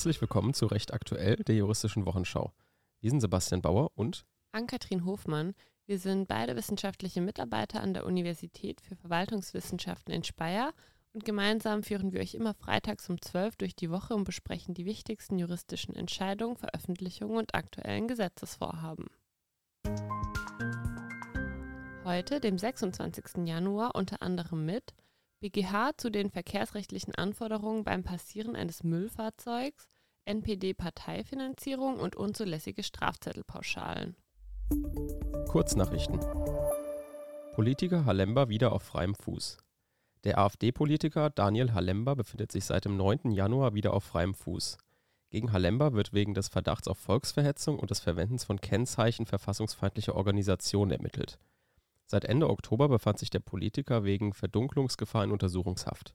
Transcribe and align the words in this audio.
Herzlich 0.00 0.22
willkommen 0.22 0.54
zu 0.54 0.64
Recht 0.64 0.94
Aktuell, 0.94 1.36
der 1.36 1.56
juristischen 1.56 2.06
Wochenschau. 2.06 2.54
Wir 3.02 3.10
sind 3.10 3.20
Sebastian 3.20 3.60
Bauer 3.60 3.90
und 3.96 4.24
Ann-Kathrin 4.50 5.04
Hofmann. 5.04 5.52
Wir 5.84 5.98
sind 5.98 6.26
beide 6.26 6.56
wissenschaftliche 6.56 7.20
Mitarbeiter 7.20 7.82
an 7.82 7.92
der 7.92 8.06
Universität 8.06 8.80
für 8.80 8.96
Verwaltungswissenschaften 8.96 10.14
in 10.14 10.24
Speyer 10.24 10.72
und 11.12 11.26
gemeinsam 11.26 11.82
führen 11.82 12.12
wir 12.12 12.20
euch 12.20 12.32
immer 12.32 12.54
freitags 12.54 13.10
um 13.10 13.20
12 13.20 13.56
durch 13.56 13.76
die 13.76 13.90
Woche 13.90 14.14
und 14.14 14.24
besprechen 14.24 14.72
die 14.72 14.86
wichtigsten 14.86 15.38
juristischen 15.38 15.94
Entscheidungen, 15.94 16.56
Veröffentlichungen 16.56 17.36
und 17.36 17.54
aktuellen 17.54 18.08
Gesetzesvorhaben. 18.08 19.04
Heute, 22.04 22.40
dem 22.40 22.56
26. 22.56 23.46
Januar, 23.46 23.94
unter 23.94 24.22
anderem 24.22 24.64
mit 24.64 24.94
BGH 25.40 25.92
zu 25.98 26.10
den 26.10 26.30
verkehrsrechtlichen 26.30 27.14
Anforderungen 27.14 27.84
beim 27.84 28.02
Passieren 28.02 28.56
eines 28.56 28.82
Müllfahrzeugs, 28.82 29.89
NPD-Parteifinanzierung 30.30 31.98
und 31.98 32.14
unzulässige 32.14 32.84
Strafzettelpauschalen. 32.84 34.14
Kurznachrichten. 35.48 36.20
Politiker 37.52 38.04
Halember 38.04 38.48
wieder 38.48 38.70
auf 38.70 38.84
freiem 38.84 39.16
Fuß. 39.16 39.58
Der 40.22 40.38
AfD-Politiker 40.38 41.30
Daniel 41.30 41.74
Halember 41.74 42.14
befindet 42.14 42.52
sich 42.52 42.64
seit 42.64 42.84
dem 42.84 42.96
9. 42.96 43.32
Januar 43.32 43.74
wieder 43.74 43.92
auf 43.92 44.04
freiem 44.04 44.34
Fuß. 44.34 44.78
Gegen 45.30 45.52
Halember 45.52 45.94
wird 45.94 46.12
wegen 46.12 46.34
des 46.34 46.48
Verdachts 46.48 46.86
auf 46.86 46.98
Volksverhetzung 46.98 47.80
und 47.80 47.90
des 47.90 47.98
Verwendens 47.98 48.44
von 48.44 48.60
Kennzeichen 48.60 49.26
verfassungsfeindlicher 49.26 50.14
Organisationen 50.14 50.92
ermittelt. 50.92 51.40
Seit 52.06 52.24
Ende 52.24 52.48
Oktober 52.48 52.88
befand 52.88 53.18
sich 53.18 53.30
der 53.30 53.40
Politiker 53.40 54.04
wegen 54.04 54.32
Verdunklungsgefahr 54.32 55.24
in 55.24 55.32
Untersuchungshaft. 55.32 56.14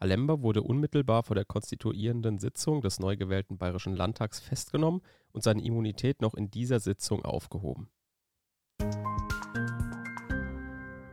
Halember 0.00 0.42
wurde 0.42 0.62
unmittelbar 0.62 1.24
vor 1.24 1.34
der 1.34 1.44
konstituierenden 1.44 2.38
Sitzung 2.38 2.80
des 2.82 3.00
neu 3.00 3.16
gewählten 3.16 3.58
Bayerischen 3.58 3.96
Landtags 3.96 4.38
festgenommen 4.38 5.02
und 5.32 5.42
seine 5.42 5.62
Immunität 5.62 6.20
noch 6.20 6.34
in 6.34 6.50
dieser 6.50 6.78
Sitzung 6.78 7.24
aufgehoben. 7.24 7.90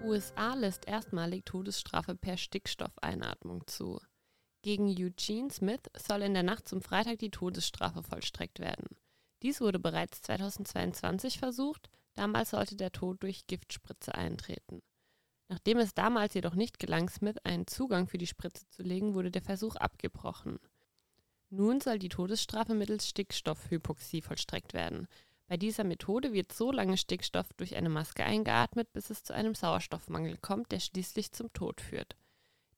USA 0.03 0.53
lässt 0.53 0.87
erstmalig 0.87 1.45
Todesstrafe 1.45 2.15
per 2.15 2.37
Stickstoffeinatmung 2.37 3.65
zu. 3.65 3.99
Gegen 4.61 4.87
Eugene 4.87 5.49
Smith 5.51 5.81
soll 5.97 6.21
in 6.21 6.33
der 6.33 6.43
Nacht 6.43 6.67
zum 6.67 6.81
Freitag 6.81 7.19
die 7.19 7.31
Todesstrafe 7.31 8.03
vollstreckt 8.03 8.59
werden. 8.59 8.87
Dies 9.41 9.61
wurde 9.61 9.79
bereits 9.79 10.21
2022 10.21 11.39
versucht, 11.39 11.89
damals 12.13 12.51
sollte 12.51 12.75
der 12.75 12.91
Tod 12.91 13.21
durch 13.23 13.47
Giftspritze 13.47 14.15
eintreten. 14.15 14.81
Nachdem 15.47 15.77
es 15.77 15.93
damals 15.93 16.33
jedoch 16.33 16.55
nicht 16.55 16.79
gelang, 16.79 17.09
Smith 17.09 17.37
einen 17.43 17.67
Zugang 17.67 18.07
für 18.07 18.17
die 18.17 18.27
Spritze 18.27 18.67
zu 18.69 18.81
legen, 18.81 19.13
wurde 19.13 19.31
der 19.31 19.43
Versuch 19.43 19.75
abgebrochen. 19.75 20.59
Nun 21.49 21.79
soll 21.81 21.99
die 21.99 22.09
Todesstrafe 22.09 22.73
mittels 22.73 23.07
Stickstoffhypoxie 23.07 24.21
vollstreckt 24.21 24.73
werden. 24.73 25.07
Bei 25.47 25.57
dieser 25.57 25.83
Methode 25.83 26.33
wird 26.33 26.51
so 26.51 26.71
lange 26.71 26.97
Stickstoff 26.97 27.53
durch 27.53 27.75
eine 27.75 27.89
Maske 27.89 28.25
eingeatmet, 28.25 28.91
bis 28.93 29.11
es 29.11 29.23
zu 29.23 29.33
einem 29.33 29.53
Sauerstoffmangel 29.53 30.37
kommt, 30.37 30.71
der 30.71 30.79
schließlich 30.79 31.31
zum 31.31 31.53
Tod 31.53 31.81
führt. 31.81 32.15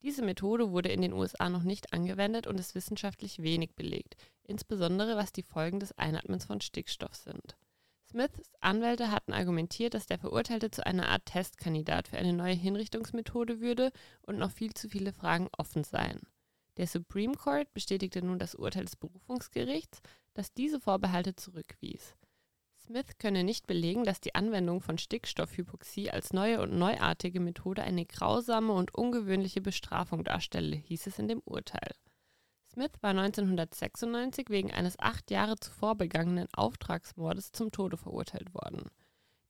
Diese 0.02 0.22
Methode 0.22 0.72
wurde 0.72 0.90
in 0.90 1.02
den 1.02 1.14
USA 1.14 1.50
noch 1.50 1.64
nicht 1.64 1.94
angewendet 1.94 2.46
und 2.46 2.60
ist 2.60 2.76
wissenschaftlich 2.76 3.42
wenig 3.42 3.76
belegt, 3.76 4.16
insbesondere 4.44 5.16
was 5.16 5.32
die 5.32 5.44
Folgen 5.44 5.80
des 5.80 5.98
Einatmens 5.98 6.46
von 6.46 6.60
Stickstoff 6.62 7.16
sind. 7.16 7.56
Smiths 8.10 8.54
Anwälte 8.62 9.12
hatten 9.12 9.34
argumentiert, 9.34 9.94
dass 9.94 10.08
der 10.08 10.18
Verurteilte 10.18 10.72
zu 10.72 10.86
einer 10.86 11.10
Art 11.10 11.26
Testkandidat 11.26 12.08
für 12.08 12.18
eine 12.18 12.32
neue 12.32 12.54
Hinrichtungsmethode 12.54 13.60
würde 13.60 13.92
und 14.22 14.38
noch 14.38 14.52
viel 14.52 14.74
zu 14.74 14.88
viele 14.88 15.12
Fragen 15.12 15.50
offen 15.58 15.84
seien. 15.84 16.22
Der 16.78 16.88
Supreme 16.88 17.34
Court 17.34 17.74
bestätigte 17.74 18.22
nun 18.22 18.40
das 18.40 18.56
Urteil 18.56 18.86
des 18.86 18.96
Berufungsgerichts, 18.96 20.02
das 20.34 20.54
diese 20.54 20.80
Vorbehalte 20.80 21.36
zurückwies. 21.36 22.16
Smith 22.80 23.18
könne 23.18 23.44
nicht 23.44 23.68
belegen, 23.68 24.06
dass 24.06 24.22
die 24.22 24.36
Anwendung 24.36 24.80
von 24.80 24.98
Stickstoffhypoxie 24.98 26.10
als 26.10 26.32
neue 26.32 26.62
und 26.62 26.78
neuartige 26.78 27.42
Methode 27.42 27.84
eine 27.84 28.06
grausame 28.06 28.72
und 28.72 28.96
ungewöhnliche 28.96 29.60
Bestrafung 29.60 30.24
darstelle, 30.24 30.78
hieß 30.78 31.08
es 31.08 31.20
in 31.20 31.28
dem 31.28 31.42
Urteil. 31.44 31.94
Smith 32.78 33.02
war 33.02 33.10
1996 33.10 34.52
wegen 34.52 34.72
eines 34.72 35.00
acht 35.00 35.32
Jahre 35.32 35.56
zuvor 35.56 35.96
begangenen 35.96 36.48
Auftragsmordes 36.54 37.52
zum 37.52 37.72
Tode 37.72 37.98
verurteilt 37.98 38.54
worden. 38.54 38.84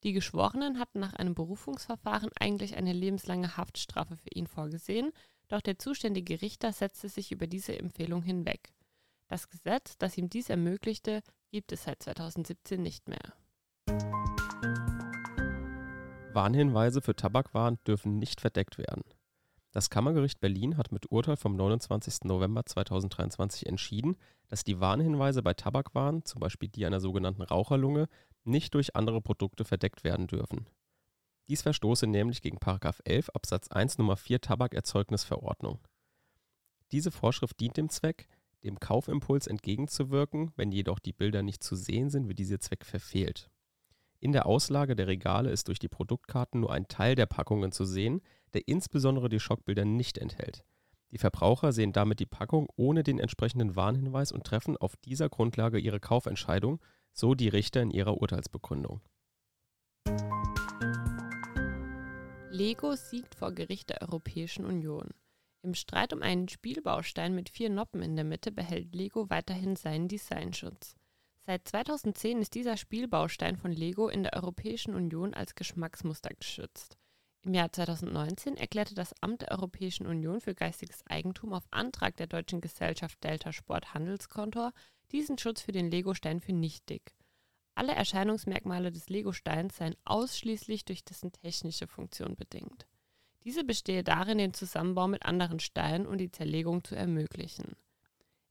Die 0.02 0.14
Geschworenen 0.14 0.78
hatten 0.78 0.98
nach 0.98 1.12
einem 1.12 1.34
Berufungsverfahren 1.34 2.30
eigentlich 2.40 2.78
eine 2.78 2.94
lebenslange 2.94 3.58
Haftstrafe 3.58 4.16
für 4.16 4.30
ihn 4.32 4.46
vorgesehen, 4.46 5.12
doch 5.48 5.60
der 5.60 5.78
zuständige 5.78 6.40
Richter 6.40 6.72
setzte 6.72 7.10
sich 7.10 7.30
über 7.30 7.46
diese 7.46 7.78
Empfehlung 7.78 8.22
hinweg. 8.22 8.72
Das 9.26 9.50
Gesetz, 9.50 9.98
das 9.98 10.16
ihm 10.16 10.30
dies 10.30 10.48
ermöglichte, 10.48 11.20
gibt 11.50 11.70
es 11.72 11.84
seit 11.84 12.02
2017 12.02 12.80
nicht 12.80 13.10
mehr. 13.10 13.34
Warnhinweise 16.32 17.02
für 17.02 17.14
Tabakwaren 17.14 17.78
dürfen 17.86 18.18
nicht 18.18 18.40
verdeckt 18.40 18.78
werden. 18.78 19.02
Das 19.70 19.90
Kammergericht 19.90 20.40
Berlin 20.40 20.78
hat 20.78 20.92
mit 20.92 21.10
Urteil 21.10 21.36
vom 21.36 21.54
29. 21.54 22.24
November 22.24 22.64
2023 22.64 23.66
entschieden, 23.66 24.16
dass 24.48 24.64
die 24.64 24.80
Warnhinweise 24.80 25.42
bei 25.42 25.52
Tabakwaren, 25.52 26.24
zum 26.24 26.40
Beispiel 26.40 26.70
die 26.70 26.86
einer 26.86 27.00
sogenannten 27.00 27.42
Raucherlunge, 27.42 28.08
nicht 28.44 28.74
durch 28.74 28.96
andere 28.96 29.20
Produkte 29.20 29.64
verdeckt 29.64 30.04
werden 30.04 30.26
dürfen. 30.26 30.66
Dies 31.48 31.62
verstoße 31.62 32.06
nämlich 32.06 32.40
gegen§ 32.40 32.58
11 33.04 33.30
Absatz 33.30 33.68
1 33.68 33.98
Nummer 33.98 34.16
4 34.16 34.40
Tabakerzeugnisverordnung. 34.40 35.80
Diese 36.90 37.10
Vorschrift 37.10 37.60
dient 37.60 37.76
dem 37.76 37.90
Zweck, 37.90 38.28
dem 38.64 38.80
Kaufimpuls 38.80 39.46
entgegenzuwirken, 39.46 40.52
wenn 40.56 40.72
jedoch 40.72 40.98
die 40.98 41.12
Bilder 41.12 41.42
nicht 41.42 41.62
zu 41.62 41.76
sehen 41.76 42.10
sind, 42.10 42.28
wird 42.28 42.38
dieser 42.38 42.60
Zweck 42.60 42.84
verfehlt. 42.84 43.50
In 44.20 44.32
der 44.32 44.46
Auslage 44.46 44.96
der 44.96 45.06
Regale 45.06 45.50
ist 45.50 45.68
durch 45.68 45.78
die 45.78 45.88
Produktkarten 45.88 46.60
nur 46.60 46.72
ein 46.72 46.88
Teil 46.88 47.14
der 47.14 47.26
Packungen 47.26 47.70
zu 47.70 47.84
sehen, 47.84 48.20
der 48.52 48.66
insbesondere 48.66 49.28
die 49.28 49.38
Schockbilder 49.38 49.84
nicht 49.84 50.18
enthält. 50.18 50.64
Die 51.12 51.18
Verbraucher 51.18 51.72
sehen 51.72 51.92
damit 51.92 52.18
die 52.18 52.26
Packung 52.26 52.68
ohne 52.76 53.04
den 53.04 53.20
entsprechenden 53.20 53.76
Warnhinweis 53.76 54.32
und 54.32 54.44
treffen 54.44 54.76
auf 54.76 54.96
dieser 54.96 55.28
Grundlage 55.28 55.78
ihre 55.78 56.00
Kaufentscheidung, 56.00 56.80
so 57.12 57.34
die 57.34 57.48
Richter 57.48 57.80
in 57.80 57.90
ihrer 57.90 58.20
Urteilsbegründung. 58.20 59.00
Lego 62.50 62.96
siegt 62.96 63.36
vor 63.36 63.52
Gericht 63.52 63.90
der 63.90 64.02
Europäischen 64.02 64.64
Union. 64.64 65.10
Im 65.62 65.74
Streit 65.74 66.12
um 66.12 66.22
einen 66.22 66.48
Spielbaustein 66.48 67.34
mit 67.34 67.50
vier 67.50 67.70
Noppen 67.70 68.02
in 68.02 68.16
der 68.16 68.24
Mitte 68.24 68.50
behält 68.50 68.94
Lego 68.94 69.30
weiterhin 69.30 69.76
seinen 69.76 70.08
Designschutz. 70.08 70.97
Seit 71.48 71.66
2010 71.66 72.42
ist 72.42 72.54
dieser 72.54 72.76
Spielbaustein 72.76 73.56
von 73.56 73.72
Lego 73.72 74.10
in 74.10 74.22
der 74.22 74.34
Europäischen 74.34 74.94
Union 74.94 75.32
als 75.32 75.54
Geschmacksmuster 75.54 76.28
geschützt. 76.38 76.98
Im 77.42 77.54
Jahr 77.54 77.72
2019 77.72 78.58
erklärte 78.58 78.94
das 78.94 79.14
Amt 79.22 79.40
der 79.40 79.52
Europäischen 79.52 80.06
Union 80.06 80.42
für 80.42 80.54
geistiges 80.54 81.02
Eigentum 81.06 81.54
auf 81.54 81.66
Antrag 81.70 82.18
der 82.18 82.26
deutschen 82.26 82.60
Gesellschaft 82.60 83.24
Delta 83.24 83.54
Sport 83.54 83.94
Handelskontor 83.94 84.74
diesen 85.10 85.38
Schutz 85.38 85.62
für 85.62 85.72
den 85.72 85.90
Lego-Stein 85.90 86.40
für 86.40 86.52
nichtig. 86.52 87.14
Alle 87.74 87.94
Erscheinungsmerkmale 87.94 88.92
des 88.92 89.08
Lego-Steins 89.08 89.78
seien 89.78 89.96
ausschließlich 90.04 90.84
durch 90.84 91.02
dessen 91.02 91.32
technische 91.32 91.86
Funktion 91.86 92.36
bedingt. 92.36 92.86
Diese 93.44 93.64
bestehe 93.64 94.04
darin, 94.04 94.36
den 94.36 94.52
Zusammenbau 94.52 95.08
mit 95.08 95.24
anderen 95.24 95.60
Steinen 95.60 96.06
und 96.06 96.18
die 96.18 96.30
Zerlegung 96.30 96.84
zu 96.84 96.94
ermöglichen. 96.94 97.74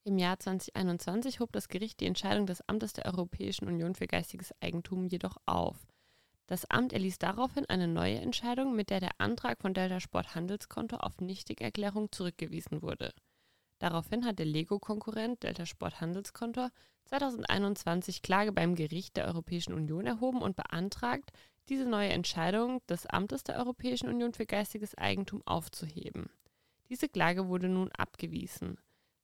Im 0.07 0.17
Jahr 0.17 0.39
2021 0.39 1.41
hob 1.41 1.51
das 1.51 1.67
Gericht 1.67 1.99
die 1.99 2.05
Entscheidung 2.05 2.45
des 2.45 2.61
Amtes 2.69 2.93
der 2.93 3.07
Europäischen 3.07 3.67
Union 3.67 3.93
für 3.93 4.07
geistiges 4.07 4.53
Eigentum 4.61 5.05
jedoch 5.05 5.35
auf. 5.45 5.75
Das 6.45 6.63
Amt 6.71 6.93
erließ 6.93 7.19
daraufhin 7.19 7.65
eine 7.65 7.89
neue 7.89 8.15
Entscheidung, 8.19 8.73
mit 8.73 8.89
der 8.89 9.01
der 9.01 9.11
Antrag 9.17 9.59
von 9.59 9.73
Delta 9.73 9.99
Sport 9.99 10.33
Handelskonto 10.33 10.95
auf 10.95 11.19
Nichtigerklärung 11.19 12.09
zurückgewiesen 12.09 12.81
wurde. 12.81 13.13
Daraufhin 13.79 14.25
hat 14.25 14.39
der 14.39 14.45
Lego-Konkurrent 14.45 15.43
Delta 15.43 15.65
Sport 15.65 15.99
Handelskonto 15.99 16.69
2021 17.03 18.21
Klage 18.21 18.53
beim 18.53 18.75
Gericht 18.75 19.17
der 19.17 19.25
Europäischen 19.25 19.73
Union 19.73 20.07
erhoben 20.07 20.41
und 20.41 20.55
beantragt, 20.55 21.31
diese 21.67 21.85
neue 21.85 22.11
Entscheidung 22.11 22.79
des 22.87 23.07
Amtes 23.07 23.43
der 23.43 23.57
Europäischen 23.57 24.07
Union 24.07 24.31
für 24.31 24.45
geistiges 24.45 24.97
Eigentum 24.97 25.41
aufzuheben. 25.45 26.29
Diese 26.87 27.09
Klage 27.09 27.49
wurde 27.49 27.67
nun 27.67 27.91
abgewiesen. 27.91 28.77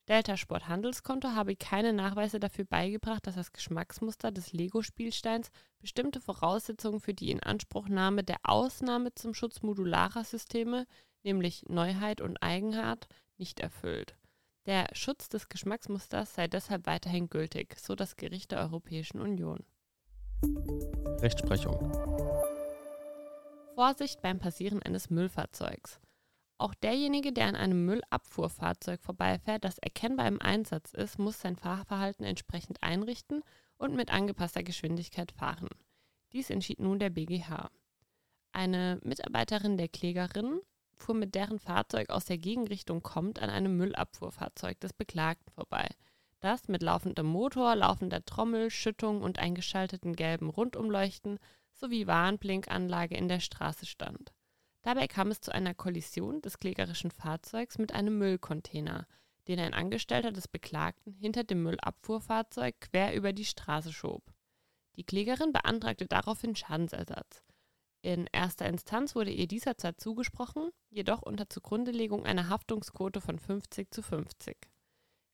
Delta 0.10 0.36
Sport 0.36 0.68
Handelskonto 0.68 1.30
habe 1.30 1.56
keine 1.56 1.94
Nachweise 1.94 2.40
dafür 2.40 2.66
beigebracht, 2.66 3.26
dass 3.26 3.36
das 3.36 3.54
Geschmacksmuster 3.54 4.32
des 4.32 4.52
Lego-Spielsteins 4.52 5.50
bestimmte 5.80 6.20
Voraussetzungen 6.20 7.00
für 7.00 7.14
die 7.14 7.32
Inanspruchnahme 7.32 8.24
der 8.24 8.38
Ausnahme 8.44 9.14
zum 9.16 9.34
Schutz 9.34 9.62
modularer 9.62 10.26
Systeme, 10.26 10.88
nämlich 11.24 11.64
Neuheit 11.70 12.20
und 12.20 12.38
Eigenart, 12.44 13.08
nicht 13.38 13.62
erfüllt. 13.62 14.18
Der 14.66 14.88
Schutz 14.94 15.30
des 15.30 15.48
Geschmacksmusters 15.48 16.36
sei 16.36 16.48
deshalb 16.48 16.86
weiterhin 16.86 17.30
gültig, 17.30 17.78
so 17.80 17.96
das 17.96 18.18
Gericht 18.18 18.52
der 18.52 18.60
Europäischen 18.60 19.22
Union. 19.22 19.66
Rechtsprechung. 21.22 21.92
Vorsicht 23.76 24.22
beim 24.22 24.40
Passieren 24.40 24.82
eines 24.84 25.10
Müllfahrzeugs. 25.10 26.00
Auch 26.64 26.74
derjenige, 26.76 27.34
der 27.34 27.48
an 27.48 27.58
einem 27.58 27.86
Müllabfuhrfahrzeug 27.86 29.02
vorbeifährt, 29.02 29.66
das 29.66 29.80
erkennbar 29.80 30.30
im 30.30 30.42
Einsatz 30.42 30.94
ist, 30.94 31.20
muss 31.20 31.42
sein 31.42 31.58
Fahrverhalten 31.58 32.24
entsprechend 32.24 32.82
einrichten 32.82 33.44
und 33.78 33.96
mit 33.96 34.14
angepasster 34.14 34.64
Geschwindigkeit 34.64 35.34
fahren. 35.34 35.68
Dies 36.32 36.50
entschied 36.50 36.80
nun 36.80 37.00
der 37.00 37.10
BGH. 37.10 37.70
Eine 38.54 38.98
Mitarbeiterin 39.04 39.76
der 39.76 39.90
Klägerin 39.90 40.62
fuhr 40.96 41.16
mit 41.16 41.36
deren 41.36 41.60
Fahrzeug 41.60 42.10
aus 42.10 42.24
der 42.24 42.38
Gegenrichtung 42.38 43.04
kommt 43.04 43.40
an 43.40 43.50
einem 43.50 43.76
Müllabfuhrfahrzeug 43.76 44.80
des 44.80 44.94
Beklagten 44.94 45.52
vorbei, 45.52 45.90
das 46.40 46.70
mit 46.70 46.82
laufendem 46.82 47.26
Motor, 47.26 47.76
laufender 47.76 48.24
Trommel, 48.24 48.70
Schüttung 48.70 49.22
und 49.22 49.38
eingeschalteten 49.38 50.16
gelben 50.16 50.50
Rundumleuchten 50.50 51.40
sowie 51.74 52.08
Warnblinkanlage 52.08 53.18
in 53.18 53.28
der 53.28 53.42
Straße 53.42 53.86
stand. 53.86 54.32
Dabei 54.84 55.08
kam 55.08 55.32
es 55.32 55.40
zu 55.40 55.54
einer 55.54 55.74
Kollision 55.74 56.42
des 56.42 56.60
klägerischen 56.60 57.10
Fahrzeugs 57.10 57.78
mit 57.78 57.94
einem 57.94 58.18
Müllcontainer, 58.18 59.08
den 59.48 59.60
ein 59.60 59.74
Angestellter 59.74 60.32
des 60.32 60.48
Beklagten 60.48 61.14
hinter 61.14 61.46
dem 61.46 61.64
Müllabfuhrfahrzeug 61.64 62.80
quer 62.80 63.16
über 63.16 63.34
die 63.34 63.46
Straße 63.46 63.94
schob. 63.94 64.34
Die 64.98 65.06
Klägerin 65.06 65.54
beantragte 65.54 66.06
daraufhin 66.06 66.56
Schadensersatz. 66.56 67.44
In 68.02 68.28
erster 68.34 68.68
Instanz 68.68 69.16
wurde 69.16 69.32
ihr 69.32 69.48
dieser 69.48 69.78
zwar 69.78 69.98
zugesprochen, 69.98 70.70
jedoch 70.90 71.22
unter 71.22 71.50
Zugrundelegung 71.50 72.26
einer 72.26 72.50
Haftungsquote 72.50 73.22
von 73.22 73.40
50 73.40 73.92
zu 73.92 74.02
50. 74.02 74.58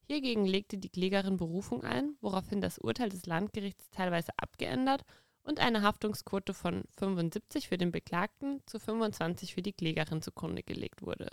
Hiergegen 0.06 0.46
legte 0.46 0.78
die 0.78 0.90
Klägerin 0.90 1.38
Berufung 1.38 1.84
ein, 1.84 2.16
woraufhin 2.22 2.62
das 2.62 2.78
Urteil 2.78 3.10
des 3.10 3.26
Landgerichts 3.26 3.90
teilweise 3.90 4.32
abgeändert 4.38 5.04
und 5.44 5.60
eine 5.60 5.82
Haftungsquote 5.82 6.54
von 6.54 6.84
75 6.98 7.68
für 7.68 7.78
den 7.78 7.92
Beklagten 7.92 8.62
zu 8.66 8.80
25 8.80 9.54
für 9.54 9.62
die 9.62 9.74
Klägerin 9.74 10.22
zugrunde 10.22 10.64
gelegt 10.64 11.02
wurde. 11.02 11.30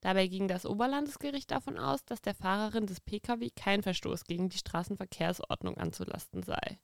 Dabei 0.00 0.28
ging 0.28 0.46
das 0.46 0.64
Oberlandesgericht 0.64 1.50
davon 1.50 1.76
aus, 1.78 2.04
dass 2.04 2.22
der 2.22 2.34
Fahrerin 2.34 2.86
des 2.86 3.00
Pkw 3.00 3.50
kein 3.50 3.82
Verstoß 3.82 4.24
gegen 4.24 4.48
die 4.48 4.58
Straßenverkehrsordnung 4.58 5.76
anzulasten 5.76 6.42
sei. 6.42 6.78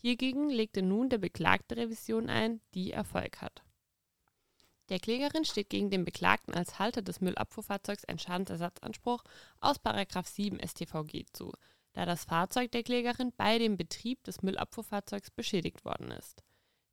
Hiergegen 0.00 0.48
legte 0.48 0.82
nun 0.82 1.10
der 1.10 1.18
Beklagte 1.18 1.76
Revision 1.76 2.30
ein, 2.30 2.60
die 2.74 2.92
Erfolg 2.92 3.42
hat. 3.42 3.62
Der 4.88 5.00
Klägerin 5.00 5.44
steht 5.44 5.68
gegen 5.68 5.90
den 5.90 6.04
Beklagten 6.06 6.54
als 6.54 6.78
Halter 6.78 7.02
des 7.02 7.20
Müllabfuhrfahrzeugs 7.20 8.06
ein 8.06 8.18
Schadensersatzanspruch 8.18 9.22
aus 9.60 9.78
7 10.24 10.58
StVG 10.66 11.26
zu, 11.32 11.52
da 11.98 12.06
das 12.06 12.24
Fahrzeug 12.24 12.70
der 12.70 12.84
Klägerin 12.84 13.32
bei 13.36 13.58
dem 13.58 13.76
Betrieb 13.76 14.22
des 14.22 14.40
Müllabfuhrfahrzeugs 14.42 15.32
beschädigt 15.32 15.84
worden 15.84 16.12
ist. 16.12 16.44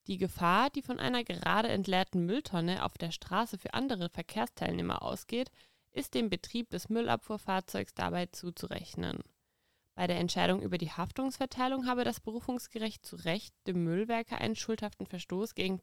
Die 0.08 0.18
Gefahr, 0.18 0.72
die 0.72 0.82
von 0.82 1.00
einer 1.00 1.24
gerade 1.24 1.68
entleerten 1.68 2.26
Mülltonne 2.26 2.84
auf 2.84 2.98
der 2.98 3.12
Straße 3.12 3.60
für 3.60 3.76
andere 3.76 4.10
Verkehrsteilnehmer 4.10 5.04
ausgeht, 5.04 5.52
ist 5.92 6.16
dem 6.16 6.32
Betrieb 6.32 6.72
des 6.72 6.90
Müllabfuhrfahrzeugs 6.90 7.94
dabei 7.94 8.26
zuzurechnen. 8.26 9.20
Bei 9.94 10.08
der 10.08 10.18
Entscheidung 10.18 10.64
über 10.64 10.80
die 10.80 10.92
Haftungsverteilung 10.92 11.86
habe 11.86 12.04
das 12.04 12.20
Berufungsgericht 12.20 13.06
zu 13.06 13.16
Recht 13.18 13.54
dem 13.68 13.84
Müllwerker 13.84 14.40
einen 14.42 14.56
schuldhaften 14.56 15.06
Verstoß 15.06 15.54
gegen 15.54 15.80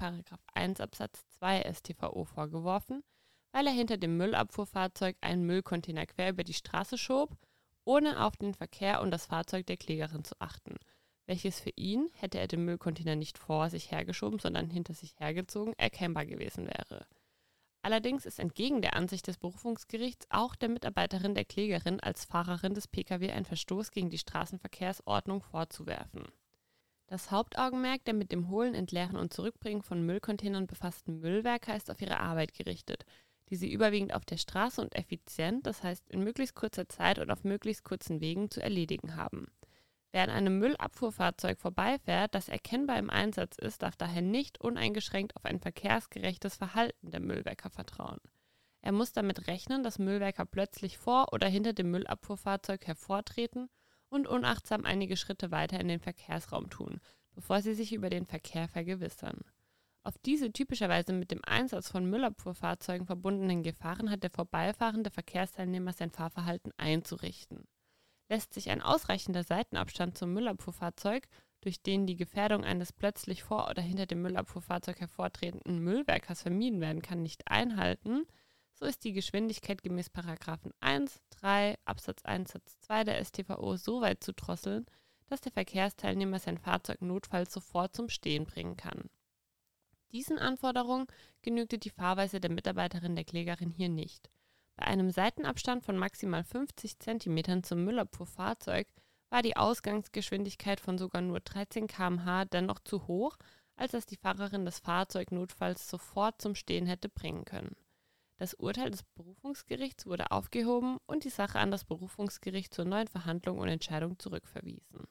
1 0.54 0.80
Absatz 0.80 1.24
2 1.38 1.72
StVO 1.72 2.24
vorgeworfen, 2.24 3.04
weil 3.52 3.68
er 3.68 3.72
hinter 3.72 3.98
dem 3.98 4.16
Müllabfuhrfahrzeug 4.16 5.16
einen 5.20 5.46
Müllcontainer 5.46 6.06
quer 6.06 6.30
über 6.30 6.42
die 6.42 6.54
Straße 6.54 6.98
schob, 6.98 7.36
ohne 7.84 8.24
auf 8.24 8.36
den 8.36 8.54
Verkehr 8.54 9.00
und 9.02 9.10
das 9.10 9.26
Fahrzeug 9.26 9.66
der 9.66 9.76
Klägerin 9.76 10.24
zu 10.24 10.34
achten, 10.38 10.76
welches 11.26 11.60
für 11.60 11.72
ihn, 11.76 12.10
hätte 12.14 12.38
er 12.38 12.48
den 12.48 12.64
Müllcontainer 12.64 13.16
nicht 13.16 13.38
vor 13.38 13.70
sich 13.70 13.90
hergeschoben, 13.90 14.38
sondern 14.38 14.70
hinter 14.70 14.94
sich 14.94 15.14
hergezogen, 15.18 15.74
erkennbar 15.78 16.26
gewesen 16.26 16.66
wäre. 16.66 17.06
Allerdings 17.82 18.26
ist 18.26 18.38
entgegen 18.38 18.80
der 18.80 18.94
Ansicht 18.94 19.26
des 19.26 19.38
Berufungsgerichts 19.38 20.26
auch 20.30 20.54
der 20.54 20.68
Mitarbeiterin 20.68 21.34
der 21.34 21.44
Klägerin 21.44 21.98
als 21.98 22.24
Fahrerin 22.24 22.74
des 22.74 22.86
Pkw 22.86 23.32
ein 23.32 23.44
Verstoß 23.44 23.90
gegen 23.90 24.08
die 24.08 24.18
Straßenverkehrsordnung 24.18 25.42
vorzuwerfen. 25.42 26.24
Das 27.08 27.32
Hauptaugenmerk 27.32 28.04
der 28.04 28.14
mit 28.14 28.30
dem 28.30 28.48
Holen, 28.48 28.74
Entleeren 28.74 29.16
und 29.16 29.34
Zurückbringen 29.34 29.82
von 29.82 30.06
Müllcontainern 30.06 30.68
befassten 30.68 31.18
Müllwerker 31.18 31.76
ist 31.76 31.90
auf 31.90 32.00
ihre 32.00 32.20
Arbeit 32.20 32.54
gerichtet, 32.54 33.04
die 33.52 33.56
sie 33.56 33.70
überwiegend 33.70 34.14
auf 34.14 34.24
der 34.24 34.38
Straße 34.38 34.80
und 34.80 34.94
effizient, 34.94 35.66
das 35.66 35.82
heißt 35.82 36.08
in 36.08 36.24
möglichst 36.24 36.54
kurzer 36.54 36.88
Zeit 36.88 37.18
und 37.18 37.30
auf 37.30 37.44
möglichst 37.44 37.84
kurzen 37.84 38.22
Wegen 38.22 38.50
zu 38.50 38.62
erledigen 38.62 39.16
haben. 39.16 39.46
Wer 40.10 40.22
an 40.22 40.30
einem 40.30 40.58
Müllabfuhrfahrzeug 40.58 41.60
vorbeifährt, 41.60 42.34
das 42.34 42.48
erkennbar 42.48 42.98
im 42.98 43.10
Einsatz 43.10 43.58
ist, 43.58 43.82
darf 43.82 43.94
daher 43.94 44.22
nicht 44.22 44.58
uneingeschränkt 44.58 45.36
auf 45.36 45.44
ein 45.44 45.60
verkehrsgerechtes 45.60 46.56
Verhalten 46.56 47.10
der 47.10 47.20
Müllwerker 47.20 47.68
vertrauen. 47.68 48.20
Er 48.80 48.92
muss 48.92 49.12
damit 49.12 49.46
rechnen, 49.48 49.82
dass 49.82 49.98
Müllwerker 49.98 50.46
plötzlich 50.46 50.96
vor 50.96 51.34
oder 51.34 51.46
hinter 51.46 51.74
dem 51.74 51.90
Müllabfuhrfahrzeug 51.90 52.86
hervortreten 52.86 53.68
und 54.08 54.26
unachtsam 54.26 54.86
einige 54.86 55.18
Schritte 55.18 55.50
weiter 55.50 55.78
in 55.78 55.88
den 55.88 56.00
Verkehrsraum 56.00 56.70
tun, 56.70 57.00
bevor 57.34 57.60
sie 57.60 57.74
sich 57.74 57.92
über 57.92 58.08
den 58.08 58.24
Verkehr 58.24 58.66
vergewissern. 58.66 59.42
Auf 60.04 60.18
diese 60.18 60.52
typischerweise 60.52 61.12
mit 61.12 61.30
dem 61.30 61.40
Einsatz 61.44 61.88
von 61.88 62.04
Müllabfuhrfahrzeugen 62.06 63.06
verbundenen 63.06 63.62
Gefahren 63.62 64.10
hat 64.10 64.24
der 64.24 64.30
vorbeifahrende 64.30 65.10
Verkehrsteilnehmer 65.10 65.92
sein 65.92 66.10
Fahrverhalten 66.10 66.72
einzurichten. 66.76 67.68
Lässt 68.28 68.52
sich 68.52 68.70
ein 68.70 68.82
ausreichender 68.82 69.44
Seitenabstand 69.44 70.18
zum 70.18 70.32
Müllabfuhrfahrzeug, 70.32 71.28
durch 71.60 71.82
den 71.82 72.08
die 72.08 72.16
Gefährdung 72.16 72.64
eines 72.64 72.92
plötzlich 72.92 73.44
vor 73.44 73.70
oder 73.70 73.80
hinter 73.80 74.06
dem 74.06 74.22
Müllabfuhrfahrzeug 74.22 74.98
hervortretenden 74.98 75.78
Müllwerkers 75.78 76.42
vermieden 76.42 76.80
werden 76.80 77.02
kann, 77.02 77.22
nicht 77.22 77.46
einhalten, 77.46 78.26
so 78.74 78.86
ist 78.86 79.04
die 79.04 79.12
Geschwindigkeit 79.12 79.84
gemäß 79.84 80.10
1, 80.80 81.20
3 81.30 81.76
Absatz 81.84 82.24
1 82.24 82.50
Satz 82.50 82.80
2 82.80 83.04
der 83.04 83.24
StVO 83.24 83.76
so 83.76 84.00
weit 84.00 84.24
zu 84.24 84.32
drosseln, 84.32 84.86
dass 85.26 85.40
der 85.40 85.52
Verkehrsteilnehmer 85.52 86.40
sein 86.40 86.58
Fahrzeug 86.58 87.00
notfalls 87.00 87.52
sofort 87.52 87.94
zum 87.94 88.08
Stehen 88.08 88.44
bringen 88.44 88.76
kann. 88.76 89.08
Diesen 90.12 90.38
Anforderungen 90.38 91.06
genügte 91.40 91.78
die 91.78 91.90
Fahrweise 91.90 92.38
der 92.38 92.50
Mitarbeiterin 92.50 93.16
der 93.16 93.24
Klägerin 93.24 93.70
hier 93.70 93.88
nicht. 93.88 94.30
Bei 94.76 94.86
einem 94.86 95.10
Seitenabstand 95.10 95.84
von 95.84 95.96
maximal 95.96 96.44
50 96.44 96.98
cm 96.98 97.62
zum 97.62 97.84
Müllabfuhrfahrzeug 97.84 98.88
war 99.30 99.40
die 99.40 99.56
Ausgangsgeschwindigkeit 99.56 100.80
von 100.80 100.98
sogar 100.98 101.22
nur 101.22 101.40
13 101.40 101.86
km/h 101.86 102.44
dennoch 102.44 102.78
zu 102.80 103.06
hoch, 103.06 103.38
als 103.76 103.92
dass 103.92 104.04
die 104.04 104.16
Fahrerin 104.16 104.66
das 104.66 104.80
Fahrzeug 104.80 105.32
notfalls 105.32 105.88
sofort 105.88 106.42
zum 106.42 106.54
Stehen 106.54 106.86
hätte 106.86 107.08
bringen 107.08 107.46
können. 107.46 107.74
Das 108.36 108.54
Urteil 108.54 108.90
des 108.90 109.04
Berufungsgerichts 109.14 110.04
wurde 110.04 110.30
aufgehoben 110.30 110.98
und 111.06 111.24
die 111.24 111.30
Sache 111.30 111.58
an 111.58 111.70
das 111.70 111.84
Berufungsgericht 111.84 112.74
zur 112.74 112.84
neuen 112.84 113.08
Verhandlung 113.08 113.58
und 113.58 113.68
Entscheidung 113.68 114.18
zurückverwiesen. 114.18 115.06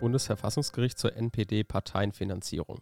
Bundesverfassungsgericht 0.00 0.98
zur 0.98 1.14
NPD-Parteienfinanzierung. 1.14 2.80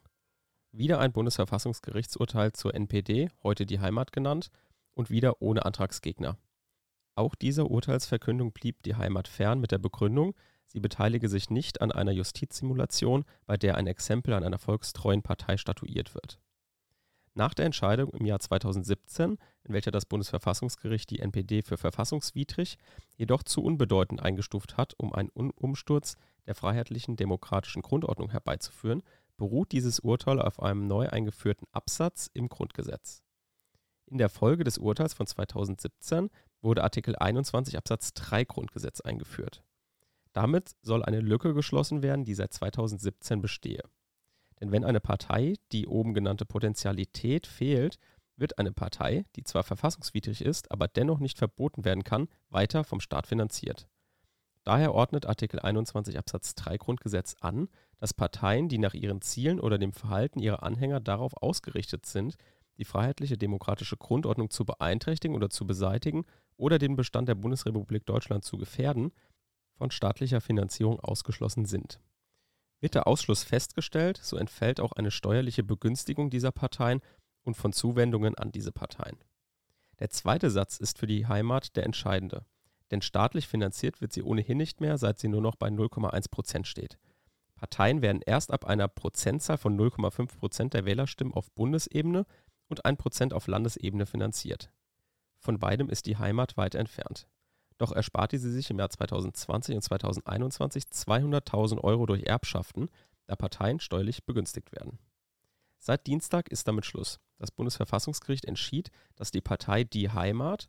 Wieder 0.70 1.00
ein 1.00 1.12
Bundesverfassungsgerichtsurteil 1.12 2.52
zur 2.52 2.74
NPD, 2.74 3.28
heute 3.42 3.66
die 3.66 3.80
Heimat 3.80 4.12
genannt, 4.12 4.50
und 4.94 5.10
wieder 5.10 5.42
ohne 5.42 5.64
Antragsgegner. 5.64 6.38
Auch 7.16 7.34
dieser 7.34 7.70
Urteilsverkündung 7.70 8.52
blieb 8.52 8.82
die 8.84 8.94
Heimat 8.94 9.26
fern 9.26 9.60
mit 9.60 9.72
der 9.72 9.78
Begründung, 9.78 10.34
sie 10.66 10.78
beteilige 10.78 11.28
sich 11.28 11.50
nicht 11.50 11.80
an 11.80 11.90
einer 11.90 12.12
Justizsimulation, 12.12 13.24
bei 13.46 13.56
der 13.56 13.76
ein 13.76 13.88
Exempel 13.88 14.34
an 14.34 14.44
einer 14.44 14.58
volkstreuen 14.58 15.22
Partei 15.22 15.56
statuiert 15.56 16.14
wird. 16.14 16.38
Nach 17.38 17.54
der 17.54 17.66
Entscheidung 17.66 18.10
im 18.14 18.26
Jahr 18.26 18.40
2017, 18.40 19.38
in 19.62 19.72
welcher 19.72 19.92
das 19.92 20.06
Bundesverfassungsgericht 20.06 21.08
die 21.08 21.20
NPD 21.20 21.62
für 21.62 21.76
verfassungswidrig, 21.76 22.78
jedoch 23.16 23.44
zu 23.44 23.62
unbedeutend 23.62 24.20
eingestuft 24.20 24.76
hat, 24.76 24.94
um 24.98 25.14
einen 25.14 25.30
Umsturz 25.30 26.16
der 26.46 26.56
freiheitlichen 26.56 27.14
demokratischen 27.14 27.82
Grundordnung 27.82 28.30
herbeizuführen, 28.30 29.04
beruht 29.36 29.70
dieses 29.70 30.00
Urteil 30.00 30.42
auf 30.42 30.60
einem 30.60 30.88
neu 30.88 31.10
eingeführten 31.10 31.68
Absatz 31.70 32.28
im 32.34 32.48
Grundgesetz. 32.48 33.22
In 34.06 34.18
der 34.18 34.30
Folge 34.30 34.64
des 34.64 34.76
Urteils 34.76 35.14
von 35.14 35.28
2017 35.28 36.30
wurde 36.60 36.82
Artikel 36.82 37.14
21 37.14 37.78
Absatz 37.78 38.14
3 38.14 38.46
Grundgesetz 38.46 39.00
eingeführt. 39.00 39.62
Damit 40.32 40.74
soll 40.82 41.04
eine 41.04 41.20
Lücke 41.20 41.54
geschlossen 41.54 42.02
werden, 42.02 42.24
die 42.24 42.34
seit 42.34 42.52
2017 42.52 43.40
bestehe. 43.40 43.84
Denn 44.60 44.72
wenn 44.72 44.84
eine 44.84 45.00
Partei 45.00 45.54
die 45.72 45.86
oben 45.86 46.14
genannte 46.14 46.44
Potentialität 46.44 47.46
fehlt, 47.46 47.98
wird 48.36 48.58
eine 48.58 48.72
Partei, 48.72 49.24
die 49.36 49.44
zwar 49.44 49.62
verfassungswidrig 49.62 50.42
ist, 50.42 50.70
aber 50.70 50.88
dennoch 50.88 51.18
nicht 51.18 51.38
verboten 51.38 51.84
werden 51.84 52.04
kann, 52.04 52.28
weiter 52.50 52.84
vom 52.84 53.00
Staat 53.00 53.26
finanziert. 53.26 53.88
Daher 54.64 54.94
ordnet 54.94 55.26
Artikel 55.26 55.60
21 55.60 56.18
Absatz 56.18 56.54
3 56.54 56.76
Grundgesetz 56.76 57.36
an, 57.40 57.68
dass 57.98 58.14
Parteien, 58.14 58.68
die 58.68 58.78
nach 58.78 58.94
ihren 58.94 59.22
Zielen 59.22 59.60
oder 59.60 59.78
dem 59.78 59.92
Verhalten 59.92 60.40
ihrer 60.40 60.62
Anhänger 60.62 61.00
darauf 61.00 61.32
ausgerichtet 61.42 62.06
sind, 62.06 62.36
die 62.76 62.84
freiheitliche 62.84 63.38
demokratische 63.38 63.96
Grundordnung 63.96 64.50
zu 64.50 64.64
beeinträchtigen 64.64 65.34
oder 65.34 65.50
zu 65.50 65.66
beseitigen 65.66 66.26
oder 66.56 66.78
den 66.78 66.96
Bestand 66.96 67.28
der 67.28 67.34
Bundesrepublik 67.34 68.06
Deutschland 68.06 68.44
zu 68.44 68.56
gefährden, 68.56 69.12
von 69.78 69.90
staatlicher 69.90 70.40
Finanzierung 70.40 71.00
ausgeschlossen 71.00 71.64
sind. 71.64 72.00
Wird 72.80 72.94
der 72.94 73.06
Ausschluss 73.06 73.42
festgestellt, 73.42 74.18
so 74.22 74.36
entfällt 74.36 74.80
auch 74.80 74.92
eine 74.92 75.10
steuerliche 75.10 75.64
Begünstigung 75.64 76.30
dieser 76.30 76.52
Parteien 76.52 77.00
und 77.42 77.56
von 77.56 77.72
Zuwendungen 77.72 78.36
an 78.36 78.52
diese 78.52 78.72
Parteien. 78.72 79.18
Der 79.98 80.10
zweite 80.10 80.50
Satz 80.50 80.78
ist 80.78 80.98
für 80.98 81.08
die 81.08 81.26
Heimat 81.26 81.74
der 81.76 81.84
entscheidende, 81.84 82.44
denn 82.90 83.02
staatlich 83.02 83.48
finanziert 83.48 84.00
wird 84.00 84.12
sie 84.12 84.22
ohnehin 84.22 84.58
nicht 84.58 84.80
mehr, 84.80 84.96
seit 84.96 85.18
sie 85.18 85.28
nur 85.28 85.40
noch 85.40 85.56
bei 85.56 85.68
0,1 85.68 86.30
Prozent 86.30 86.66
steht. 86.66 86.98
Parteien 87.56 88.02
werden 88.02 88.22
erst 88.24 88.52
ab 88.52 88.64
einer 88.64 88.86
Prozentzahl 88.86 89.58
von 89.58 89.76
0,5 89.76 90.38
Prozent 90.38 90.74
der 90.74 90.84
Wählerstimmen 90.84 91.34
auf 91.34 91.50
Bundesebene 91.52 92.24
und 92.68 92.84
1 92.84 92.98
Prozent 92.98 93.34
auf 93.34 93.48
Landesebene 93.48 94.06
finanziert. 94.06 94.70
Von 95.38 95.58
beidem 95.58 95.90
ist 95.90 96.06
die 96.06 96.18
Heimat 96.18 96.56
weit 96.56 96.76
entfernt. 96.76 97.26
Doch 97.78 97.92
ersparte 97.92 98.38
sie 98.38 98.50
sich 98.50 98.70
im 98.70 98.78
Jahr 98.78 98.90
2020 98.90 99.76
und 99.76 99.82
2021 99.82 100.84
200.000 100.84 101.82
Euro 101.82 102.06
durch 102.06 102.24
Erbschaften, 102.24 102.90
da 103.26 103.36
Parteien 103.36 103.80
steuerlich 103.80 104.24
begünstigt 104.24 104.72
werden. 104.72 104.98
Seit 105.78 106.06
Dienstag 106.06 106.48
ist 106.48 106.66
damit 106.66 106.86
Schluss. 106.86 107.20
Das 107.38 107.52
Bundesverfassungsgericht 107.52 108.44
entschied, 108.44 108.90
dass 109.14 109.30
die 109.30 109.40
Partei 109.40 109.84
Die 109.84 110.10
Heimat 110.10 110.68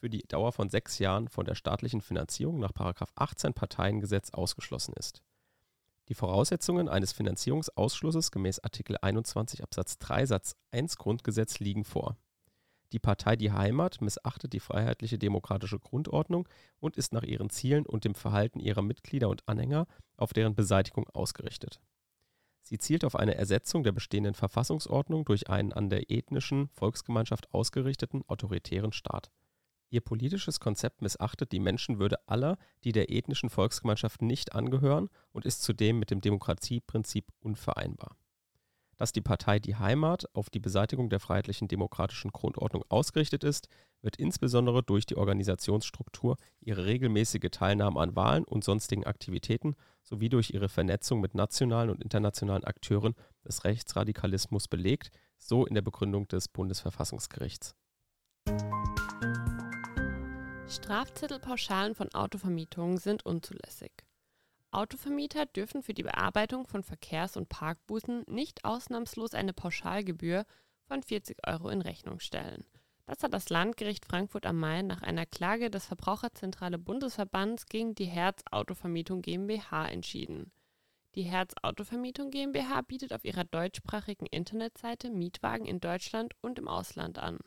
für 0.00 0.10
die 0.10 0.26
Dauer 0.26 0.52
von 0.52 0.68
sechs 0.68 0.98
Jahren 0.98 1.28
von 1.28 1.44
der 1.44 1.54
staatlichen 1.54 2.00
Finanzierung 2.00 2.58
nach 2.58 2.72
18 3.14 3.54
Parteiengesetz 3.54 4.30
ausgeschlossen 4.30 4.94
ist. 4.94 5.22
Die 6.08 6.14
Voraussetzungen 6.14 6.88
eines 6.88 7.12
Finanzierungsausschlusses 7.12 8.32
gemäß 8.32 8.58
Artikel 8.58 8.96
21 9.00 9.62
Absatz 9.62 9.98
3 9.98 10.26
Satz 10.26 10.56
1 10.72 10.96
Grundgesetz 10.96 11.60
liegen 11.60 11.84
vor. 11.84 12.16
Die 12.92 12.98
Partei 12.98 13.36
Die 13.36 13.52
Heimat 13.52 14.00
missachtet 14.00 14.52
die 14.52 14.60
freiheitliche 14.60 15.18
demokratische 15.18 15.78
Grundordnung 15.78 16.48
und 16.80 16.96
ist 16.96 17.12
nach 17.12 17.22
ihren 17.22 17.50
Zielen 17.50 17.86
und 17.86 18.04
dem 18.04 18.14
Verhalten 18.14 18.58
ihrer 18.58 18.82
Mitglieder 18.82 19.28
und 19.28 19.48
Anhänger 19.48 19.86
auf 20.16 20.32
deren 20.32 20.56
Beseitigung 20.56 21.08
ausgerichtet. 21.10 21.80
Sie 22.62 22.78
zielt 22.78 23.04
auf 23.04 23.16
eine 23.16 23.36
Ersetzung 23.36 23.84
der 23.84 23.92
bestehenden 23.92 24.34
Verfassungsordnung 24.34 25.24
durch 25.24 25.48
einen 25.48 25.72
an 25.72 25.88
der 25.88 26.10
ethnischen 26.10 26.68
Volksgemeinschaft 26.68 27.52
ausgerichteten 27.54 28.22
autoritären 28.26 28.92
Staat. 28.92 29.30
Ihr 29.88 30.00
politisches 30.00 30.60
Konzept 30.60 31.02
missachtet 31.02 31.50
die 31.52 31.58
Menschenwürde 31.58 32.16
aller, 32.28 32.58
die 32.84 32.92
der 32.92 33.10
ethnischen 33.10 33.50
Volksgemeinschaft 33.50 34.22
nicht 34.22 34.52
angehören 34.54 35.08
und 35.32 35.44
ist 35.46 35.62
zudem 35.62 35.98
mit 35.98 36.10
dem 36.10 36.20
Demokratieprinzip 36.20 37.26
unvereinbar 37.40 38.16
dass 39.00 39.12
die 39.12 39.22
Partei 39.22 39.58
Die 39.58 39.76
Heimat 39.76 40.26
auf 40.34 40.50
die 40.50 40.60
Beseitigung 40.60 41.08
der 41.08 41.20
freiheitlichen 41.20 41.68
demokratischen 41.68 42.32
Grundordnung 42.32 42.84
ausgerichtet 42.90 43.44
ist, 43.44 43.68
wird 44.02 44.16
insbesondere 44.16 44.82
durch 44.82 45.06
die 45.06 45.16
Organisationsstruktur, 45.16 46.36
ihre 46.60 46.84
regelmäßige 46.84 47.48
Teilnahme 47.50 47.98
an 47.98 48.14
Wahlen 48.14 48.44
und 48.44 48.62
sonstigen 48.62 49.04
Aktivitäten 49.04 49.74
sowie 50.02 50.28
durch 50.28 50.50
ihre 50.50 50.68
Vernetzung 50.68 51.22
mit 51.22 51.34
nationalen 51.34 51.88
und 51.88 52.02
internationalen 52.02 52.64
Akteuren 52.64 53.14
des 53.42 53.64
Rechtsradikalismus 53.64 54.68
belegt, 54.68 55.10
so 55.38 55.64
in 55.64 55.72
der 55.72 55.82
Begründung 55.82 56.28
des 56.28 56.48
Bundesverfassungsgerichts. 56.48 57.74
Strafzettelpauschalen 60.68 61.94
von 61.94 62.12
Autovermietungen 62.12 62.98
sind 62.98 63.24
unzulässig. 63.24 63.92
Autovermieter 64.72 65.46
dürfen 65.46 65.82
für 65.82 65.94
die 65.94 66.02
Bearbeitung 66.02 66.66
von 66.66 66.82
Verkehrs- 66.82 67.36
und 67.36 67.48
Parkbußen 67.48 68.24
nicht 68.28 68.64
ausnahmslos 68.64 69.34
eine 69.34 69.52
Pauschalgebühr 69.52 70.46
von 70.86 71.02
40 71.02 71.38
Euro 71.46 71.68
in 71.70 71.80
Rechnung 71.82 72.20
stellen. 72.20 72.64
Das 73.06 73.24
hat 73.24 73.34
das 73.34 73.48
Landgericht 73.48 74.04
Frankfurt 74.06 74.46
am 74.46 74.60
Main 74.60 74.86
nach 74.86 75.02
einer 75.02 75.26
Klage 75.26 75.70
des 75.70 75.86
Verbraucherzentrale 75.86 76.78
Bundesverbands 76.78 77.66
gegen 77.66 77.96
die 77.96 78.04
Herz 78.04 78.42
Autovermietung 78.52 79.22
GmbH 79.22 79.88
entschieden. 79.88 80.52
Die 81.16 81.24
Herz 81.24 81.54
Autovermietung 81.62 82.30
GmbH 82.30 82.82
bietet 82.82 83.12
auf 83.12 83.24
ihrer 83.24 83.42
deutschsprachigen 83.42 84.26
Internetseite 84.26 85.10
Mietwagen 85.10 85.66
in 85.66 85.80
Deutschland 85.80 86.34
und 86.40 86.60
im 86.60 86.68
Ausland 86.68 87.18
an. 87.18 87.38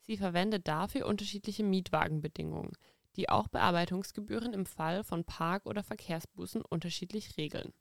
Sie 0.00 0.16
verwendet 0.16 0.66
dafür 0.66 1.06
unterschiedliche 1.06 1.62
Mietwagenbedingungen 1.62 2.72
die 3.16 3.28
auch 3.28 3.48
Bearbeitungsgebühren 3.48 4.52
im 4.52 4.66
Fall 4.66 5.02
von 5.02 5.24
Park- 5.24 5.66
oder 5.66 5.82
Verkehrsbußen 5.82 6.62
unterschiedlich 6.62 7.36
regeln. 7.36 7.72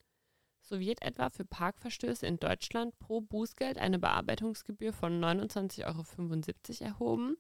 So 0.62 0.80
wird 0.80 1.04
etwa 1.04 1.30
für 1.30 1.46
Parkverstöße 1.46 2.26
in 2.26 2.38
Deutschland 2.38 2.98
pro 2.98 3.22
Bußgeld 3.22 3.78
eine 3.78 4.00
Bearbeitungsgebühr 4.00 4.94
von 4.94 5.24
29,75 5.24 5.86
Euro 5.86 6.90
erhoben. 6.90 7.38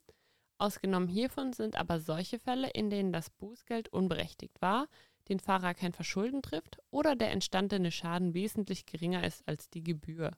Ausgenommen 0.57 1.07
hiervon 1.07 1.51
sind 1.51 1.75
aber 1.75 1.99
solche 1.99 2.37
Fälle, 2.37 2.69
in 2.69 2.89
denen 2.89 3.11
das 3.11 3.29
Bußgeld 3.31 3.89
unberechtigt 3.89 4.61
war, 4.61 4.87
den 5.27 5.39
Fahrer 5.39 5.73
kein 5.73 5.91
Verschulden 5.91 6.41
trifft 6.43 6.77
oder 6.91 7.15
der 7.15 7.31
entstandene 7.31 7.91
Schaden 7.91 8.33
wesentlich 8.33 8.85
geringer 8.85 9.25
ist 9.25 9.47
als 9.47 9.69
die 9.69 9.83
Gebühr. 9.83 10.31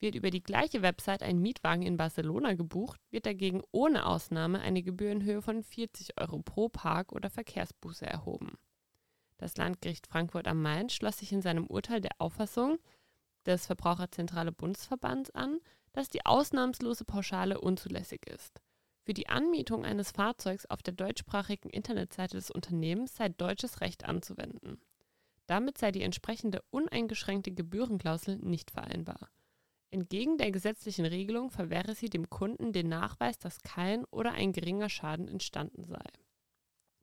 Wird 0.00 0.14
über 0.14 0.30
die 0.30 0.42
gleiche 0.42 0.80
Website 0.80 1.22
ein 1.22 1.40
Mietwagen 1.40 1.82
in 1.82 1.98
Barcelona 1.98 2.54
gebucht, 2.54 2.98
wird 3.10 3.26
dagegen 3.26 3.62
ohne 3.70 4.06
Ausnahme 4.06 4.60
eine 4.60 4.82
Gebühr 4.82 5.12
in 5.12 5.22
Höhe 5.22 5.42
von 5.42 5.62
40 5.62 6.18
Euro 6.18 6.40
pro 6.40 6.70
Park- 6.70 7.12
oder 7.12 7.28
Verkehrsbuße 7.28 8.06
erhoben. 8.06 8.56
Das 9.36 9.56
Landgericht 9.56 10.06
Frankfurt 10.06 10.48
am 10.48 10.62
Main 10.62 10.88
schloss 10.88 11.18
sich 11.18 11.32
in 11.32 11.42
seinem 11.42 11.66
Urteil 11.66 12.00
der 12.00 12.12
Auffassung 12.18 12.78
des 13.44 13.66
Verbraucherzentrale 13.66 14.52
Bundesverbands 14.52 15.30
an, 15.30 15.60
dass 15.92 16.08
die 16.08 16.24
ausnahmslose 16.24 17.04
Pauschale 17.04 17.60
unzulässig 17.60 18.26
ist. 18.26 18.60
Für 19.02 19.14
die 19.14 19.28
Anmietung 19.28 19.84
eines 19.84 20.12
Fahrzeugs 20.12 20.66
auf 20.66 20.82
der 20.82 20.94
deutschsprachigen 20.94 21.70
Internetseite 21.70 22.36
des 22.36 22.50
Unternehmens 22.50 23.16
sei 23.16 23.28
deutsches 23.28 23.80
Recht 23.80 24.04
anzuwenden. 24.04 24.80
Damit 25.46 25.78
sei 25.78 25.90
die 25.90 26.02
entsprechende 26.02 26.62
uneingeschränkte 26.70 27.50
Gebührenklausel 27.50 28.36
nicht 28.36 28.70
vereinbar. 28.70 29.28
Entgegen 29.92 30.38
der 30.38 30.52
gesetzlichen 30.52 31.04
Regelung 31.04 31.50
verwehre 31.50 31.94
sie 31.94 32.08
dem 32.08 32.30
Kunden 32.30 32.72
den 32.72 32.88
Nachweis, 32.88 33.38
dass 33.38 33.62
kein 33.62 34.04
oder 34.06 34.32
ein 34.32 34.52
geringer 34.52 34.88
Schaden 34.88 35.26
entstanden 35.26 35.84
sei. 35.84 36.04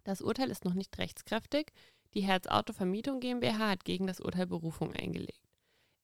Das 0.06 0.22
Urteil 0.22 0.50
ist 0.50 0.64
noch 0.64 0.74
nicht 0.74 0.98
rechtskräftig. 0.98 1.74
Die 2.14 2.22
Herz 2.22 2.48
Auto 2.48 2.72
Vermietung 2.72 3.20
GmbH 3.20 3.70
hat 3.70 3.84
gegen 3.84 4.08
das 4.08 4.22
Urteil 4.22 4.48
Berufung 4.48 4.94
eingelegt. 4.94 5.42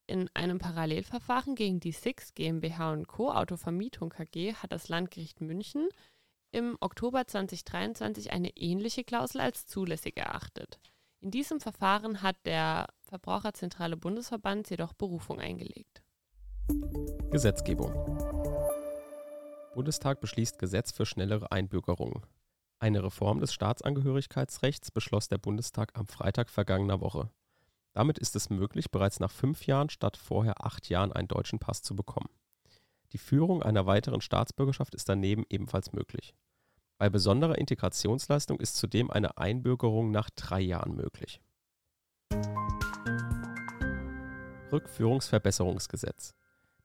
In 0.07 0.29
einem 0.33 0.59
Parallelverfahren 0.59 1.55
gegen 1.55 1.79
die 1.79 1.93
Six 1.93 2.33
GmbH 2.33 3.01
Co. 3.07 3.31
Autovermietung 3.31 4.09
KG 4.09 4.53
hat 4.55 4.73
das 4.73 4.89
Landgericht 4.89 5.39
München 5.39 5.87
im 6.51 6.77
Oktober 6.81 7.25
2023 7.25 8.33
eine 8.33 8.49
ähnliche 8.57 9.05
Klausel 9.05 9.39
als 9.39 9.65
zulässig 9.65 10.17
erachtet. 10.17 10.79
In 11.21 11.31
diesem 11.31 11.61
Verfahren 11.61 12.21
hat 12.21 12.35
der 12.45 12.87
Verbraucherzentrale 12.99 13.95
Bundesverband 13.95 14.69
jedoch 14.69 14.91
Berufung 14.91 15.39
eingelegt. 15.39 16.02
Gesetzgebung. 17.29 17.91
Bundestag 19.73 20.21
beschließt 20.21 20.57
Gesetz 20.59 20.91
für 20.91 21.05
schnellere 21.05 21.51
Einbürgerung. 21.51 22.25
Eine 22.79 23.03
Reform 23.03 23.41
des 23.41 23.53
Staatsangehörigkeitsrechts 23.53 24.91
beschloss 24.91 25.27
der 25.27 25.39
Bundestag 25.39 25.91
am 25.97 26.07
Freitag 26.07 26.49
vergangener 26.49 27.01
Woche. 27.01 27.29
Damit 27.91 28.17
ist 28.17 28.37
es 28.37 28.49
möglich, 28.49 28.91
bereits 28.91 29.19
nach 29.19 29.31
fünf 29.31 29.65
Jahren 29.67 29.89
statt 29.89 30.15
vorher 30.15 30.65
acht 30.65 30.87
Jahren 30.89 31.11
einen 31.11 31.27
deutschen 31.27 31.59
Pass 31.59 31.81
zu 31.81 31.95
bekommen. 31.95 32.29
Die 33.11 33.17
Führung 33.17 33.61
einer 33.61 33.85
weiteren 33.85 34.21
Staatsbürgerschaft 34.21 34.95
ist 34.95 35.09
daneben 35.09 35.43
ebenfalls 35.49 35.91
möglich. 35.91 36.33
Bei 36.97 37.09
besonderer 37.09 37.57
Integrationsleistung 37.57 38.59
ist 38.59 38.77
zudem 38.77 39.11
eine 39.11 39.37
Einbürgerung 39.37 40.11
nach 40.11 40.29
drei 40.29 40.61
Jahren 40.61 40.95
möglich. 40.95 41.41
Rückführungsverbesserungsgesetz 44.71 46.33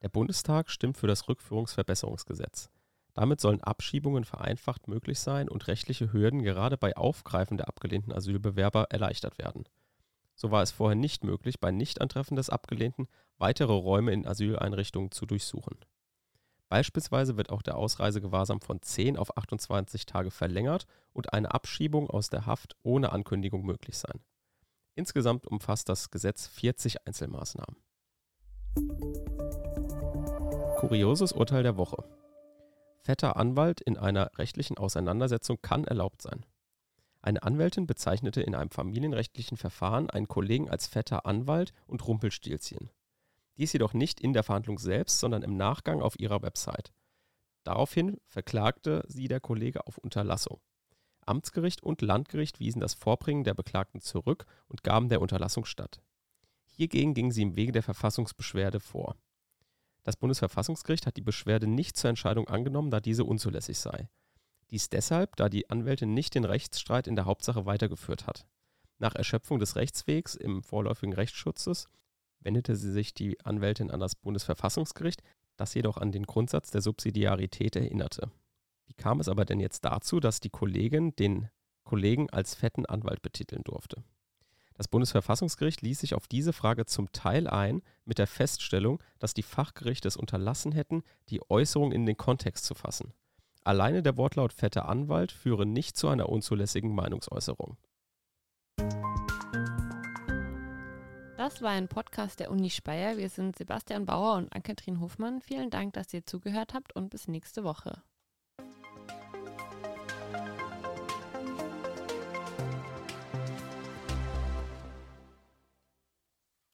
der 0.02 0.08
Bundestag 0.08 0.70
stimmt 0.70 0.96
für 0.96 1.06
das 1.06 1.28
Rückführungsverbesserungsgesetz. 1.28 2.70
Damit 3.14 3.40
sollen 3.40 3.60
Abschiebungen 3.62 4.24
vereinfacht 4.24 4.86
möglich 4.86 5.18
sein 5.18 5.48
und 5.48 5.66
rechtliche 5.66 6.12
Hürden 6.12 6.42
gerade 6.42 6.76
bei 6.76 6.96
Aufgreifen 6.96 7.56
der 7.56 7.68
abgelehnten 7.68 8.12
Asylbewerber 8.12 8.86
erleichtert 8.90 9.38
werden. 9.38 9.64
So 10.36 10.52
war 10.52 10.62
es 10.62 10.70
vorher 10.70 10.94
nicht 10.94 11.24
möglich, 11.24 11.58
bei 11.58 11.72
Nichtantreffen 11.72 12.36
des 12.36 12.48
Abgelehnten 12.48 13.08
weitere 13.38 13.72
Räume 13.72 14.12
in 14.12 14.24
Asyleinrichtungen 14.24 15.10
zu 15.10 15.26
durchsuchen. 15.26 15.78
Beispielsweise 16.68 17.36
wird 17.36 17.50
auch 17.50 17.62
der 17.62 17.76
Ausreisegewahrsam 17.76 18.60
von 18.60 18.80
10 18.80 19.16
auf 19.16 19.36
28 19.36 20.06
Tage 20.06 20.30
verlängert 20.30 20.86
und 21.12 21.32
eine 21.32 21.52
Abschiebung 21.52 22.08
aus 22.08 22.28
der 22.28 22.46
Haft 22.46 22.76
ohne 22.82 23.10
Ankündigung 23.10 23.64
möglich 23.64 23.98
sein. 23.98 24.20
Insgesamt 24.94 25.46
umfasst 25.46 25.88
das 25.88 26.10
Gesetz 26.10 26.46
40 26.46 27.06
Einzelmaßnahmen. 27.06 27.76
Kurioses 30.78 31.32
Urteil 31.32 31.64
der 31.64 31.76
Woche. 31.76 32.04
Vetter 33.00 33.37
Anwalt 33.37 33.80
in 33.80 33.97
einer 33.97 34.30
rechtlichen 34.38 34.78
Auseinandersetzung 34.78 35.58
kann 35.61 35.82
erlaubt 35.82 36.23
sein. 36.23 36.47
Eine 37.20 37.42
Anwältin 37.42 37.88
bezeichnete 37.88 38.42
in 38.42 38.54
einem 38.54 38.70
familienrechtlichen 38.70 39.56
Verfahren 39.56 40.08
einen 40.08 40.28
Kollegen 40.28 40.70
als 40.70 40.87
fetter 40.87 41.26
Anwalt 41.26 41.73
und 41.88 42.06
Rumpelstilzchen. 42.06 42.90
Dies 43.56 43.73
jedoch 43.73 43.92
nicht 43.92 44.20
in 44.20 44.32
der 44.32 44.44
Verhandlung 44.44 44.78
selbst, 44.78 45.18
sondern 45.18 45.42
im 45.42 45.56
Nachgang 45.56 46.00
auf 46.00 46.16
ihrer 46.20 46.42
Website. 46.42 46.92
Daraufhin 47.64 48.20
verklagte 48.28 49.02
sie 49.08 49.26
der 49.26 49.40
Kollege 49.40 49.85
auf 49.85 49.99
Unterlassung. 49.99 50.61
Amtsgericht 51.26 51.82
und 51.82 52.02
Landgericht 52.02 52.61
wiesen 52.61 52.78
das 52.78 52.94
Vorbringen 52.94 53.42
der 53.42 53.54
Beklagten 53.54 54.00
zurück 54.00 54.47
und 54.68 54.85
gaben 54.85 55.08
der 55.08 55.23
Unterlassung 55.23 55.64
statt. 55.64 56.00
Hiergegen 56.66 57.14
ging 57.14 57.32
sie 57.32 57.42
im 57.42 57.56
Wege 57.56 57.73
der 57.73 57.82
Verfassungsbeschwerde 57.82 58.78
vor. 58.78 59.16
Das 60.04 60.16
Bundesverfassungsgericht 60.16 61.06
hat 61.06 61.16
die 61.16 61.22
Beschwerde 61.22 61.66
nicht 61.66 61.96
zur 61.96 62.10
Entscheidung 62.10 62.48
angenommen, 62.48 62.90
da 62.90 63.00
diese 63.00 63.24
unzulässig 63.24 63.78
sei. 63.78 64.08
Dies 64.70 64.88
deshalb, 64.88 65.36
da 65.36 65.48
die 65.48 65.70
Anwältin 65.70 66.14
nicht 66.14 66.34
den 66.34 66.44
Rechtsstreit 66.44 67.06
in 67.06 67.16
der 67.16 67.24
Hauptsache 67.24 67.66
weitergeführt 67.66 68.26
hat. 68.26 68.46
Nach 68.98 69.14
Erschöpfung 69.14 69.58
des 69.58 69.76
Rechtswegs 69.76 70.34
im 70.34 70.62
vorläufigen 70.62 71.14
Rechtsschutzes 71.14 71.88
wendete 72.40 72.76
sie 72.76 72.92
sich 72.92 73.14
die 73.14 73.40
Anwältin 73.44 73.90
an 73.90 74.00
das 74.00 74.14
Bundesverfassungsgericht, 74.14 75.22
das 75.56 75.74
jedoch 75.74 75.96
an 75.96 76.12
den 76.12 76.24
Grundsatz 76.24 76.70
der 76.70 76.82
Subsidiarität 76.82 77.76
erinnerte. 77.76 78.30
Wie 78.86 78.94
kam 78.94 79.20
es 79.20 79.28
aber 79.28 79.44
denn 79.44 79.60
jetzt 79.60 79.84
dazu, 79.84 80.20
dass 80.20 80.40
die 80.40 80.50
Kollegin 80.50 81.14
den 81.16 81.48
Kollegen 81.84 82.30
als 82.30 82.54
fetten 82.54 82.86
Anwalt 82.86 83.22
betiteln 83.22 83.62
durfte? 83.64 84.02
Das 84.78 84.87
Bundesverfassungsgericht 84.87 85.82
ließ 85.82 85.99
sich 85.99 86.14
auf 86.14 86.28
diese 86.28 86.52
Frage 86.52 86.87
zum 86.87 87.11
Teil 87.11 87.49
ein 87.49 87.82
mit 88.04 88.18
der 88.18 88.28
Feststellung, 88.28 89.02
dass 89.18 89.35
die 89.35 89.42
Fachgerichte 89.42 90.06
es 90.06 90.16
unterlassen 90.16 90.70
hätten, 90.70 91.02
die 91.30 91.40
Äußerung 91.50 91.90
in 91.90 92.06
den 92.06 92.16
Kontext 92.16 92.64
zu 92.64 92.76
fassen. 92.76 93.12
Alleine 93.64 94.04
der 94.04 94.16
Wortlaut 94.16 94.52
fetter 94.52 94.88
Anwalt 94.88 95.32
führe 95.32 95.66
nicht 95.66 95.97
zu 95.97 96.06
einer 96.06 96.28
unzulässigen 96.28 96.94
Meinungsäußerung. 96.94 97.76
Das 101.37 101.61
war 101.61 101.70
ein 101.70 101.88
Podcast 101.88 102.38
der 102.38 102.52
Uni 102.52 102.70
Speyer. 102.70 103.16
Wir 103.16 103.30
sind 103.30 103.56
Sebastian 103.58 104.06
Bauer 104.06 104.37
und 104.37 104.54
Ann-Kathrin 104.54 105.00
Hofmann. 105.00 105.40
Vielen 105.40 105.70
Dank, 105.70 105.94
dass 105.94 106.14
ihr 106.14 106.25
zugehört 106.25 106.73
habt 106.73 106.94
und 106.94 107.11
bis 107.11 107.26
nächste 107.26 107.64
Woche. 107.64 108.00